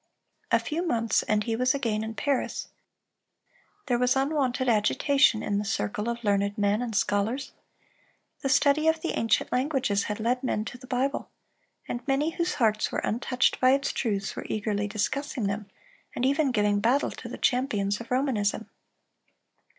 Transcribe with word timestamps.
A 0.49 0.57
few 0.57 0.81
months, 0.83 1.21
and 1.21 1.43
he 1.43 1.55
was 1.55 1.75
again 1.75 2.03
in 2.03 2.15
Paris. 2.15 2.69
There 3.85 3.99
was 3.99 4.15
unwonted 4.15 4.67
agitation 4.67 5.43
in 5.43 5.59
the 5.59 5.63
circle 5.63 6.09
of 6.09 6.23
learned 6.23 6.57
men 6.57 6.81
and 6.81 6.95
scholars. 6.95 7.51
The 8.41 8.49
study 8.49 8.87
of 8.87 8.99
the 9.01 9.11
ancient 9.11 9.51
languages 9.51 10.05
had 10.05 10.19
led 10.19 10.41
men 10.43 10.65
to 10.65 10.79
the 10.79 10.87
Bible, 10.87 11.29
and 11.87 12.01
many 12.07 12.31
whose 12.31 12.55
hearts 12.55 12.91
were 12.91 12.97
untouched 13.03 13.59
by 13.59 13.73
its 13.73 13.91
truths 13.93 14.35
were 14.35 14.47
eagerly 14.49 14.87
discussing 14.87 15.43
them, 15.45 15.67
and 16.15 16.25
even 16.25 16.49
giving 16.51 16.79
battle 16.79 17.11
to 17.11 17.29
the 17.29 17.37
champions 17.37 18.01
of 18.01 18.09
Romanism. 18.09 18.71